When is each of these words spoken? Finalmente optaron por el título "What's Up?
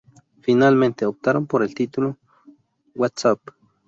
Finalmente 0.41 1.05
optaron 1.05 1.45
por 1.45 1.61
el 1.61 1.75
título 1.75 2.17
"What's 2.95 3.23
Up? 3.25 3.39